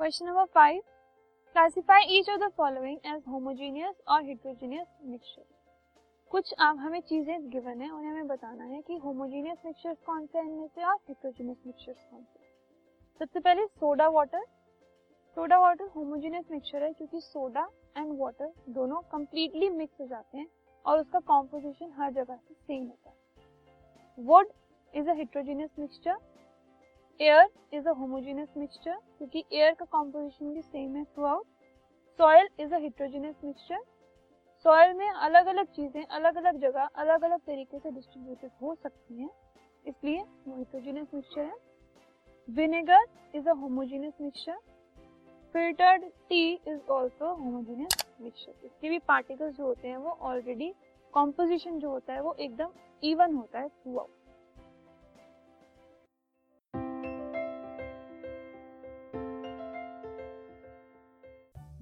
[0.00, 0.78] Question number five.
[1.56, 5.46] Classify each of the following as homogeneous or heterogeneous mixture.
[6.30, 10.38] कुछ आप हमें चीज़ें given है और हमें बताना है कि होमोजीनियस मिक्सचर्स कौन से
[10.38, 12.46] हैं इनमें से और हेट्रोजीनियस मिक्सचर्स कौन से
[13.20, 14.44] सबसे पहले soda water
[15.36, 20.48] soda water homogeneous mixture है क्योंकि सोडा एंड वाटर दोनों कंप्लीटली मिक्स हो जाते हैं
[20.84, 24.52] और उसका कॉम्पोजिशन हर जगह से सेम होता है wood
[24.94, 26.16] is a heterogeneous mixture
[27.20, 31.46] air is a homogeneous mixture क्योंकि एयर का कॉम्पोजिशन भी सेम है throughout
[32.18, 33.84] soil is a mixture
[34.64, 39.20] soil में अलग अलग चीज़ें अलग अलग जगह अलग अलग तरीके से डिस्ट्रीब्यूटेड हो सकती
[39.20, 39.30] हैं.
[39.86, 41.54] इसलिए वो हेट्रोजीनियस मिक्सचर है.
[42.48, 43.04] Vinegar
[43.34, 44.58] is a homogeneous mixture
[45.54, 50.72] filtered tea is also homogeneous mixture इसके भी पार्टिकल्स जो होते हैं वो ऑलरेडी
[51.14, 52.72] कॉम्पोजिशन जो होता है वो एकदम
[53.02, 54.17] इवन होता है throughout